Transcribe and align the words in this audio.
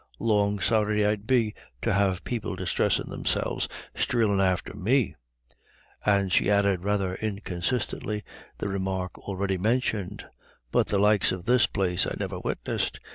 Long 0.17 0.57
sorry 0.59 1.05
I'd 1.05 1.27
be 1.27 1.53
to 1.83 1.93
have 1.93 2.23
people 2.23 2.55
disthressin' 2.55 3.07
themselves 3.07 3.67
streelin' 3.93 4.41
after 4.41 4.73
me." 4.73 5.15
And 6.03 6.33
she 6.33 6.49
added, 6.49 6.83
rather 6.83 7.13
inconsistently, 7.17 8.23
the 8.57 8.67
remark 8.67 9.15
already 9.19 9.59
mentioned: 9.59 10.25
"But 10.71 10.87
the 10.87 10.97
likes 10.97 11.31
of 11.31 11.45
this 11.45 11.67
place 11.67 12.07
I 12.07 12.15
never 12.17 12.39
witnessed. 12.39 12.99